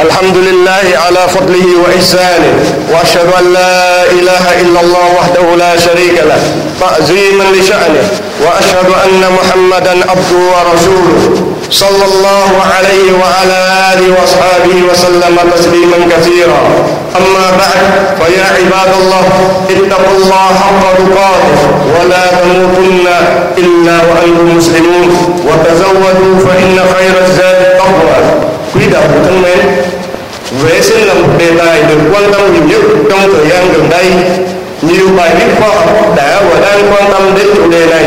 [0.00, 2.54] الحمد لله على فضله وإحسانه
[2.92, 6.40] وأشهد أن لا إله إلا الله وحده لا شريك له
[6.80, 8.08] تعظيما لشأنه
[8.44, 11.20] وأشهد أن محمدا عبده ورسوله
[11.70, 13.60] صلى الله عليه وعلى
[13.92, 16.60] آله وأصحابه وسلم تسليما كثيرا.
[17.16, 17.80] أما بعد
[18.18, 19.24] فيا عباد الله
[19.70, 21.58] اتقوا الله حق تقاته
[21.96, 23.06] ولا تموتن
[23.58, 25.08] إلا وأنتم مسلمون
[25.48, 28.46] وتزودوا فإن خير الزاد التقوى.
[28.76, 29.02] Đạo
[31.46, 32.96] đề tài được quan tâm nhiều nhất.
[33.10, 34.04] Trong thời gian gần đây,
[34.82, 38.04] nhiều bài viết khoa học đã và đang quan tâm đến chủ đề này.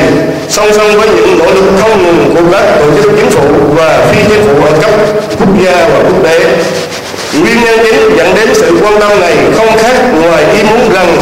[0.49, 4.05] Song song với những nỗ lực không ngừng của các tổ chức chính phủ và
[4.11, 4.91] phi chính phủ ở cấp
[5.39, 6.39] quốc gia và quốc tế,
[7.33, 11.17] nguyên nhân chính dẫn đến sự quan tâm này không khác ngoài ý muốn rằng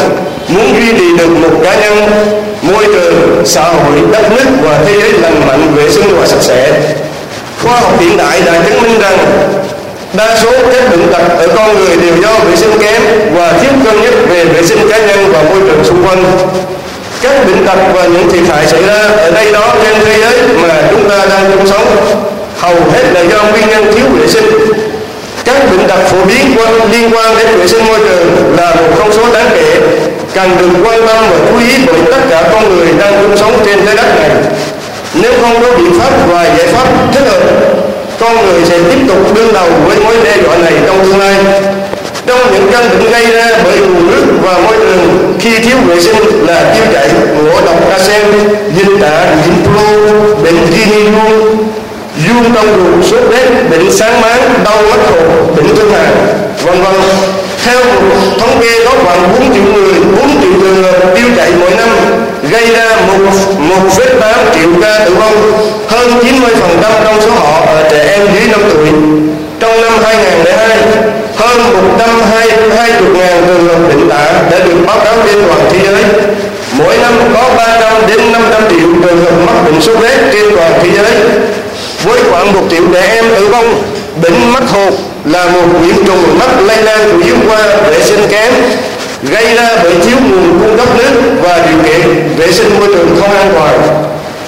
[0.48, 2.10] muốn duy trì được một cá nhân,
[2.62, 6.42] môi trường, xã hội, đất nước và thế giới lành mạnh, vệ sinh và sạch
[6.42, 6.74] sẽ.
[7.64, 9.18] Khoa học hiện đại đã chứng minh rằng
[10.18, 13.02] đa số các bệnh tật ở con người đều do vệ sinh kém
[13.34, 16.24] và thiếu cân nhắc về vệ sinh cá nhân và môi trường xung quanh.
[17.22, 20.38] Các bệnh tật và những thiệt hại xảy ra ở đây đó trên thế giới
[20.62, 21.86] mà chúng ta đang chung sống,
[22.60, 24.46] hầu hết là do nguyên nhân thiếu vệ sinh.
[25.46, 26.56] Các bệnh tật phổ biến
[26.92, 29.80] liên quan đến vệ sinh môi trường là một con số đáng kể
[30.34, 33.54] cần được quan tâm và chú ý bởi tất cả con người đang chung sống
[33.66, 34.30] trên trái đất này.
[35.14, 36.88] Nếu không có biện pháp và giải pháp
[38.48, 41.36] người sẽ tiếp tục đương đầu với mối đe dọa này trong tương lai.
[42.26, 46.02] Trong những căn bệnh gây ra bởi nguồn nước và môi trường, khi thiếu vệ
[46.02, 47.10] sinh là tiêu chảy
[47.44, 48.26] ngộ độc arsen,
[48.76, 50.10] dịch tả nhiễm flu
[50.44, 51.58] bệnh rini luôn.
[52.28, 56.10] Dung trong ruột sốt rét, bệnh sáng máng, đau mắt cổ bệnh thương hàn
[56.66, 56.96] vân vân.
[57.66, 61.52] Theo một thống kê có khoảng 4 triệu người 4 triệu trường hợp tiêu chảy
[61.60, 61.90] mỗi năm
[62.52, 63.20] gây ra một
[63.58, 63.90] một
[64.20, 65.52] tám triệu ca tử vong
[65.88, 68.88] hơn 90 phần trăm trong số họ ở trẻ em dưới 5 tuổi
[69.60, 70.78] trong năm 2002
[71.36, 71.58] hơn
[72.78, 76.04] 120 ngàn người hợp bệnh tả đã được báo cáo trên toàn thế giới.
[76.78, 80.72] Mỗi năm có 300 đến 500 triệu trường hợp mắc bệnh sốt rét trên toàn
[80.84, 81.14] thế giới.
[82.04, 83.82] Với khoảng một triệu trẻ em tử vong,
[84.22, 84.94] bệnh mắt hột
[85.26, 88.54] là một nhiễm trùng mắc lây lan của yếu qua vệ sinh kém,
[89.32, 91.12] gây ra bởi thiếu nguồn cung cấp nước
[91.42, 93.80] và điều kiện vệ sinh môi trường không an toàn.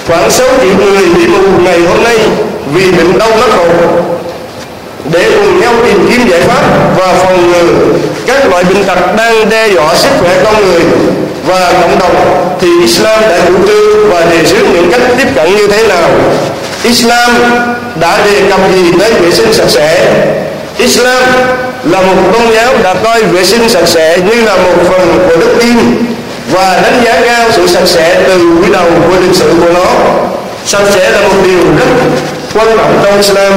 [0.07, 2.18] Khoảng 6 triệu người bị mù ngày hôm nay
[2.73, 3.68] vì bệnh đau mắt hột.
[5.12, 6.63] Để cùng nhau tìm kiếm giải pháp
[6.97, 7.49] và phòng
[8.59, 10.81] loại bệnh tật đang đe dọa sức khỏe con người
[11.46, 15.56] và cộng đồng thì Islam đã chủ trương và đề xuất những cách tiếp cận
[15.56, 16.09] như thế nào?
[16.84, 17.31] Islam
[18.00, 20.16] đã đề cập gì tới vệ sinh sạch sẽ?
[20.78, 21.24] Islam
[21.84, 25.36] là một tôn giáo đã coi vệ sinh sạch sẽ như là một phần của
[25.36, 25.78] đức tin
[26.52, 29.86] và đánh giá cao sự sạch sẽ từ quý đầu của lịch sử của nó.
[30.66, 31.86] Sạch sẽ là một điều rất
[32.53, 33.53] quan trọng trong Islam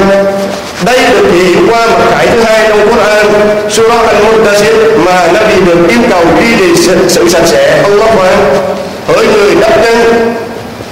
[0.85, 3.25] đây được thể hiện qua mặt khải thứ hai trong Quran.
[3.69, 7.81] Surah Al-Mudassir mà Nabi được yêu cầu duy trì sự, sự sạch sẽ.
[7.83, 8.33] Allah Akbar.
[9.07, 9.97] Hỡi người đắp chân.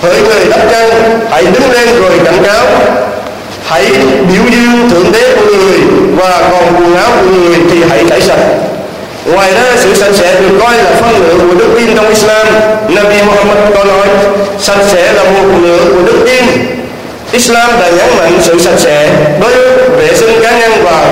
[0.02, 1.20] Hỡi người đắp chân.
[1.31, 2.66] Hãy đứng lên rồi cảnh cáo.
[3.68, 3.86] Hãy
[4.30, 5.80] biểu dương thượng đế của người
[6.16, 8.40] và còn quần áo của người thì hãy tẩy sạch.
[9.25, 12.47] Ngoài ra sự sạch sẽ được coi là phân nửa của đức tin trong Islam.
[12.90, 14.08] Nabi Muhammad có nói
[14.59, 16.46] sạch sẽ là một nửa của đức tin.
[17.31, 19.09] Islam đã nhấn mạnh sự sạch sẽ
[19.42, 21.06] đối với vệ sinh cá nhân và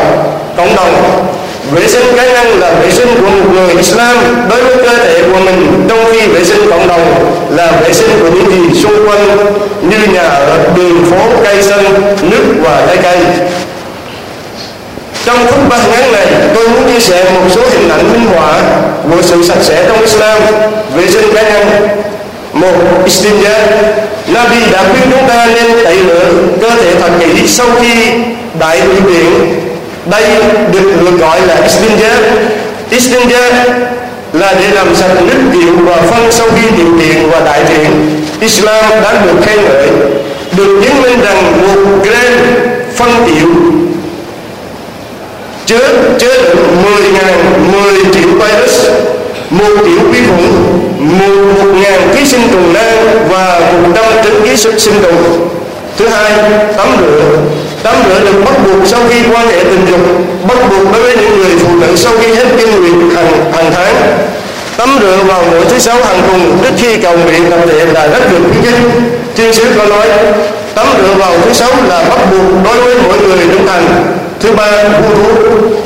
[0.57, 1.25] cộng đồng.
[1.71, 4.17] Vệ sinh cá nhân là vệ sinh của một người Islam
[4.49, 8.09] đối với cơ thể của mình, trong khi vệ sinh cộng đồng là vệ sinh
[8.21, 9.37] của những gì xung quanh,
[9.81, 11.83] như nhà ở đường, phố, cây xanh,
[12.21, 13.17] nước và trái cây.
[15.25, 18.53] Trong phút ba ngắn này, tôi muốn chia sẻ một số hình ảnh minh họa
[19.03, 20.41] của sự sạch sẽ trong Islam.
[20.95, 21.87] Vệ sinh cá nhân.
[22.53, 22.75] Một,
[23.05, 23.59] istinja.
[24.33, 26.25] Nabi đã khuyên chúng ta nên tẩy rửa
[26.61, 27.93] cơ thể thật kỹ sau khi
[28.59, 29.55] đại tiểu tiện
[30.05, 30.23] đây
[30.71, 32.13] được được gọi là istinja
[32.91, 33.51] istinja
[34.33, 38.19] là để làm sạch nước tiểu và phân sau khi tiểu tiện và đại tiện
[38.41, 39.87] Islam đã được khen ngợi.
[40.57, 42.33] Được chứng minh rằng một gram
[42.95, 43.47] phân tiểu
[45.65, 45.87] chứa
[46.19, 48.87] chứa được 10 ngàn 10 triệu virus,
[49.49, 50.48] một triệu vi khuẩn
[52.19, 55.49] ký sinh trùng nan và vùng tâm trứng ký sinh sinh trùng.
[55.97, 56.31] Thứ hai,
[56.77, 57.21] tắm rửa.
[57.83, 59.99] Tắm rửa được bắt buộc sau khi quan hệ tình dục,
[60.47, 63.71] bắt buộc đối với những người phụ nữ sau khi hết kinh nguyệt hàng hàng
[63.75, 63.95] tháng.
[64.77, 68.07] Tắm rửa vào mỗi thứ sáu hàng tuần trước khi cầu nguyện tập thể là
[68.07, 68.91] rất được khuyến khích
[69.35, 70.07] thiên sứ có nói,
[70.75, 74.51] tắm rửa vào thứ sáu là bắt buộc đối với mỗi người trưởng thành thứ
[74.51, 75.31] ba voodoo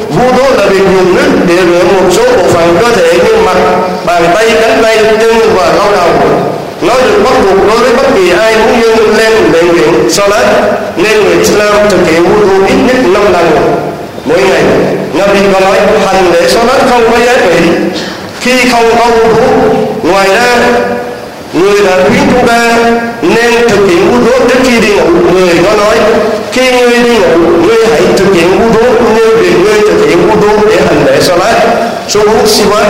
[0.10, 3.58] voodoo là việc dùng nước để rửa một số bộ phận cơ thể như mặt,
[4.06, 6.10] bàn tay, cánh tay, chân và lau đầu.
[6.82, 10.46] Nó được bắt buộc đối với bất kỳ ai muốn dâng lên lệ nguyện salat
[10.98, 13.52] nên người Islam thực hiện vu ít nhất 5 lần.
[14.26, 14.64] Mỗi ngày,
[15.14, 17.66] Nabi có nói, hành lễ Salat không có giá trị.
[18.40, 19.30] Khi không có vũ
[20.04, 20.58] ngoài ra
[21.54, 22.78] người đã khuyến chúng ta
[23.22, 25.08] nên thực hiện vũ thuốc trước khi đi ngủ.
[25.34, 25.96] Người có nói,
[26.52, 30.28] khi ngươi đi ngủ, ngươi hãy thực hiện vũ thuốc như việc ngươi thực hiện
[30.28, 31.56] vũ thuốc để hành lễ Salat.
[32.08, 32.86] Số 4 siwak.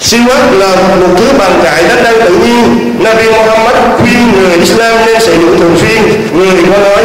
[0.00, 2.94] Siwak là một thứ bàn cãi đất đang tự nhiên.
[2.98, 6.02] Nabi Muhammad khuyên người Islam nên sử dụng thường xuyên.
[6.32, 7.04] Người có nói,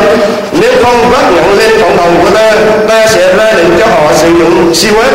[0.62, 2.54] Nếu không vác nhận lên cộng đồng của ta
[2.88, 5.12] Ta sẽ ra lệnh cho họ sử dụng Siwak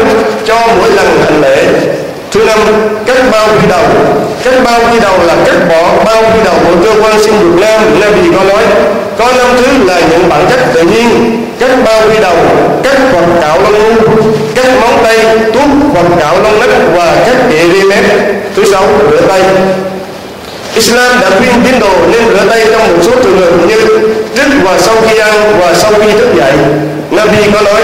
[0.47, 1.94] cho mỗi lần hành lễ.
[2.35, 2.59] Thứ năm,
[3.07, 3.83] cắt bao quy đầu?
[4.45, 7.61] Cắt bao quy đầu là cắt bỏ bao quy đầu của cơ quan sinh dục
[7.61, 8.63] nam Nabi có nói
[9.19, 11.41] Có năm thứ là những bản chất tự nhiên.
[11.59, 12.37] Cắt bao quy đầu,
[12.83, 14.03] cắt hoặc cạo lông ngu
[14.55, 15.19] Cắt móng tay,
[15.53, 18.05] tuốt hoặc cạo lông nách Và cắt kệ ri mép.
[18.57, 19.43] Thứ sáu, rửa tay.
[20.75, 23.81] Islam đã khuyên tín đồ nên rửa tay trong một số trường hợp như
[24.37, 26.53] trước và sau khi ăn và sau khi thức dậy.
[27.11, 27.81] Nabi có nói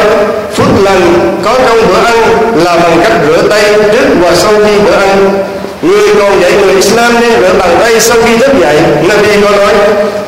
[0.55, 2.17] phước lành có trong bữa ăn
[2.65, 5.43] là bằng cách rửa tay trước và sau khi bữa ăn.
[5.83, 8.77] Người còn dạy người Islam nên rửa bàn tay sau khi thức dậy.
[9.09, 9.75] Nabi có nói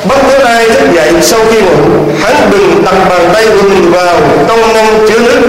[0.05, 1.76] bất cứ ai thức dậy sau khi ngủ,
[2.23, 4.17] hắn đừng đặt bàn tay của mình vào
[4.49, 5.41] trong ngăn chứa nước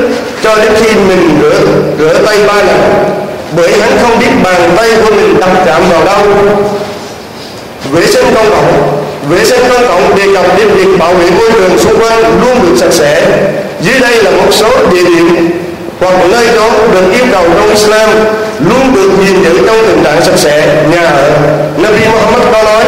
[0.43, 1.59] cho đến khi mình rửa
[1.99, 2.79] rửa tay ba lần
[3.57, 6.17] bởi hắn không biết bàn tay của mình đặt chạm vào đâu
[7.91, 11.51] vệ sinh công cộng vệ sinh công cộng đề cập đến việc bảo vệ môi
[11.51, 13.21] trường xung quanh luôn được sạch sẽ.
[13.81, 15.49] Dưới đây là một số địa điểm
[15.99, 18.09] hoặc nơi đó được yêu cầu trong Islam
[18.59, 20.83] luôn được gìn giữ trong tình trạng sạch sẽ.
[20.91, 21.29] Nhà ở.
[21.77, 22.83] Nabi Muhammad có nói,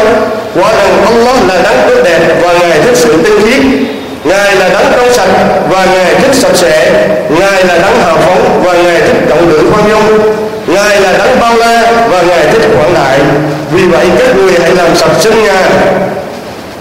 [0.54, 3.62] quả rằng Allah là đấng tốt đẹp và ngài thích sự tinh khiết.
[4.24, 5.28] Ngài là đấng trong sạch
[5.70, 7.08] và ngài thích sạch sẽ.
[7.30, 11.40] Ngài là đấng hào phóng và ngài thích trọng lượng khoan dung ngài là đấng
[11.40, 13.18] bao la và ngài thích quảng đại
[13.76, 15.62] vì vậy các người hãy làm sạch sân nhà.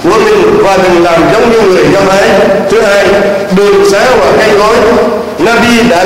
[0.04, 2.30] Của mình và đừng làm giống như người do thái.
[2.70, 3.06] Thứ hai,
[3.56, 4.76] đường xá và cây cối.
[5.40, 6.06] Nabi đã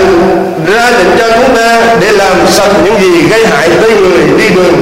[0.67, 4.49] ra lệnh cho chúng ta để làm sạch những gì gây hại tới người đi
[4.55, 4.73] đường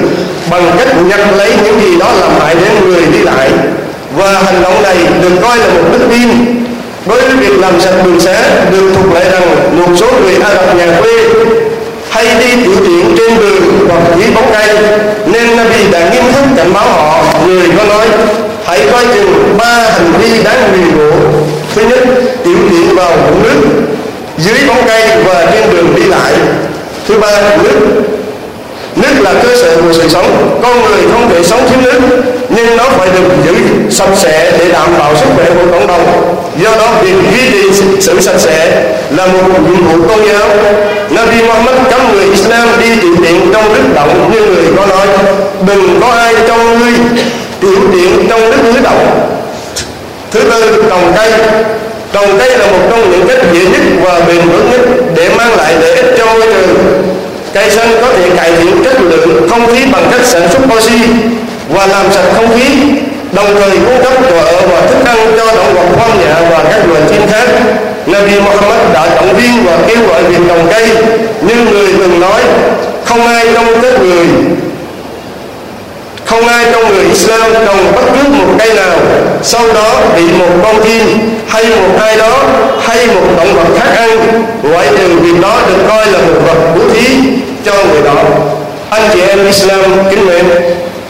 [0.49, 3.49] bằng cách nhặt lấy những gì đó làm hại đến người đi lại.
[4.17, 6.29] Và hành động này được coi là một đức tin.
[7.05, 10.53] Đối với việc làm sạch đường xá, được thuộc lại rằng một số người Ả
[10.53, 11.13] Rập nhà quê
[12.09, 14.75] hay đi tiểu tiện trên đường hoặc dưới bóng cây
[15.25, 18.07] nên Nabi đã nghiêm khắc cảnh báo họ, người có nói,
[18.65, 21.11] hãy coi chừng ba hành vi đáng nguyền rủa
[21.75, 21.99] thứ nhất,
[22.43, 23.69] tiểu tiện vào vũng nước,
[24.37, 26.33] dưới bóng cây và trên đường đi lại.
[27.07, 27.79] Thứ ba, nước.
[28.95, 31.99] Nước là cơ sở của sự sống, con người không thể sống thiếu nước
[32.49, 33.55] nhưng nó phải được giữ
[33.89, 36.35] sạch sẽ để đảm bảo sức khỏe của cộng đồng.
[36.63, 40.49] Do đó, việc duy trì sự sạch sẽ là một nhiệm vụ tôn giáo.
[41.09, 45.07] Nabi Muhammad cấm người Islam đi tiểu tiện trong nước động như người có nói,
[45.67, 46.93] đừng có ai trong ngươi
[47.59, 49.29] tiểu tiện trong nước núi động.
[50.31, 51.31] Thứ tư, trồng cây.
[52.13, 54.81] Trồng cây là một trong những cách dễ nhất và bền vững nhất
[55.15, 57.03] để mang lại lợi ích cho môi trường.
[57.53, 60.99] Cây xanh có thể cải thiện chất lượng không khí bằng cách sản xuất oxy
[61.69, 62.67] và làm sạch không khí,
[63.31, 66.63] đồng thời cung cấp chỗ ở và thức ăn cho động vật hoang dã và
[66.71, 67.49] các loài chim khác.
[68.05, 70.89] Nabi Muhammad đã động viên và kêu gọi việc trồng cây
[71.41, 72.41] như người từng nói,
[73.05, 74.27] không ai trong các người,
[76.25, 78.97] không ai trong người Islam trồng bất cứ một cây nào.
[79.43, 81.01] Sau đó bị một con chim,
[81.47, 82.43] hay một ai đó,
[82.81, 84.43] hay một động vật khác ăn.
[84.63, 87.07] Ngoại trừ việc đó được coi là một vật bố thí
[87.65, 88.15] cho người đó.
[88.89, 90.45] Anh chị em Islam kính mến.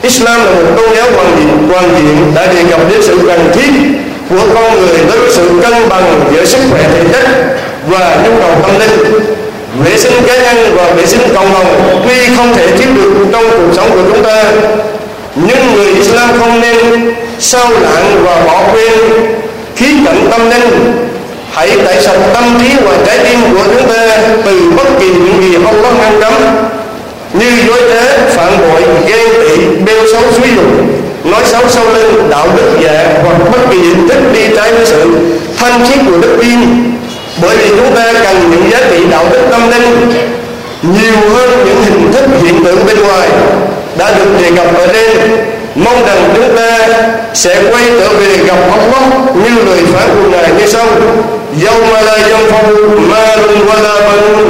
[0.01, 3.51] Islam là một tôn giáo hoàn diện, hoàn diện đã đề cập đến sự cần
[3.54, 3.72] thiết
[4.30, 7.25] của con người đối với sự cân bằng giữa sức khỏe thể chất
[7.88, 9.22] và nhu cầu tâm linh.
[9.84, 13.50] Vệ sinh cá nhân và vệ sinh cộng đồng tuy không thể thiếu được trong
[13.50, 14.44] cuộc sống của chúng ta
[15.36, 16.77] nhưng người Islam không nên
[17.39, 18.94] sao lãng và bỏ quên
[19.75, 20.94] khí cận tâm linh.
[21.51, 25.42] Hãy tẩy sạch tâm trí và trái tim của chúng ta từ bất kỳ những
[25.42, 26.34] gì không có ngăn cấm
[27.34, 30.65] như dối trá phản bội, ghen tị, bêu xấu suy dục
[31.24, 34.86] nói xấu sau lưng, đạo đức giả hoặc bất kỳ hình thức đi trái với
[34.86, 35.12] sự
[35.57, 36.60] thanh khiết của đức tin.
[37.41, 40.13] Bởi vì chúng ta cần những giá trị đạo đức tâm linh
[40.81, 43.29] nhiều hơn những hình thức hiện tượng bên ngoài
[43.98, 45.17] đã được đề cập ở trên.
[45.75, 46.88] Mong rằng chúng ta
[47.34, 50.26] sẽ quay trở về gặp ông Bóc như lời phán của
[51.57, 52.61] يوم لا ينفع
[53.11, 54.45] مال ولا بنون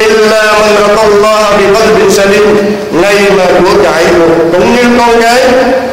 [0.00, 2.78] إلا من أتى الله بقلب سليم.
[2.92, 4.04] ngày mà của cải
[4.52, 5.42] cũng như con cái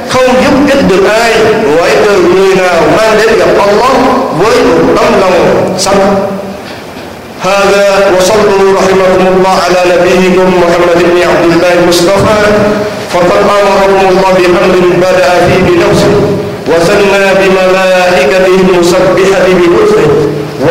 [0.10, 1.34] không giúp ích được ai
[1.76, 3.96] ngoại trừ người nào mang đến gặp Allah
[4.40, 6.02] với một tấm lòng sạch
[7.42, 12.40] هذا وصلوا رحمكم الله على نبيكم محمد بن عبد الله المصطفى.
[13.14, 16.14] فقد امركم الله بامر بدأ فيه بنفسه.
[16.72, 20.08] وثنى بملائكته المسبحة بلطفه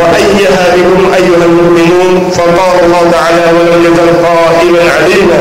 [0.04, 5.40] وأيها بكم أيها المؤمنون فقال الله تعالى ولم يزل قائما علينا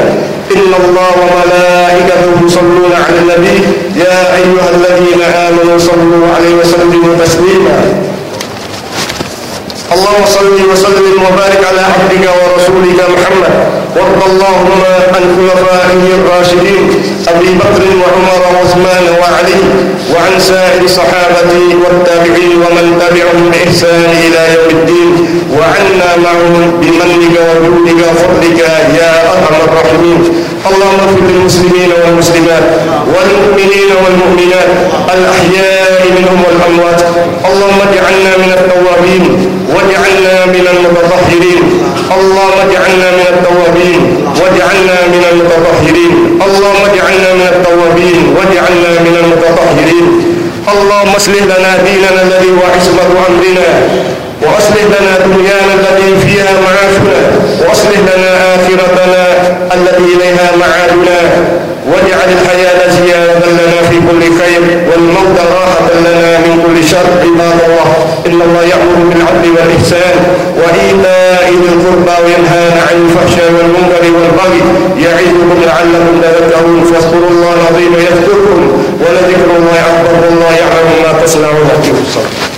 [0.55, 3.59] إن الله وملائكته يصلون على النبي.
[3.95, 7.77] يا أيها الذين آمنوا صلوا عليه وسلموا تسليما.
[9.91, 13.82] اللهم صل وسلم وبارك على عبدك ورسولك محمد.
[13.95, 14.81] وارض اللهم
[15.15, 16.83] عن خلفائه الراشدين
[17.27, 19.59] أبي بكر وعمر وعثمان وعلي
[20.13, 21.51] وعن سائر الصحابه
[21.83, 25.11] والتابعين ومن تبعهم بإحسان إلى يوم الدين
[25.57, 28.59] وعنا معهم بمنك وجودك وفضلك
[28.99, 30.21] يا أرحم الراحمين.
[30.71, 32.63] اللهم اغفر للمسلمين والمسلمات
[33.13, 34.69] والمؤمنين والمؤمنات
[35.15, 37.01] الأحياء منهم والأموات.
[37.49, 39.23] اللهم اجعلنا من التوابين
[39.75, 41.63] واجعلنا من المتطهرين.
[42.17, 44.01] اللهم اجعلنا من التوابين
[44.41, 46.13] واجعلنا من المتطهرين.
[46.45, 50.05] اللهم اجعلنا من التوابين واجعلنا من المتطهرين.
[50.73, 53.67] اللهم اصلح لنا ديننا الذي هو عصمة أمرنا.
[54.41, 57.17] وأصلح لنا دنيانا التي فيها معاشنا.
[57.65, 59.23] وأصلح لنا آخرتنا
[59.75, 61.19] التي إليها معادنا.
[61.91, 64.72] واجعل الحياة زيادة لنا في كل خير.
[67.03, 67.89] شر عباد الله
[68.27, 70.15] إن الله يأمر بالعدل والإحسان
[70.59, 74.61] وإيتاء ذي القربى وينهى عن الفحشاء والمنكر والبغي.
[75.05, 76.83] يعظكم لعلكم تذكرون.
[76.83, 78.59] فاذكروا الله العظيم يذكركم.
[79.01, 82.52] ولذكر الله أكبر والله يعلم ما تصنعون.